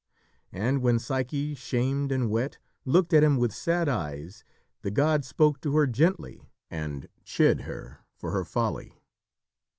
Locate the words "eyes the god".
3.87-5.23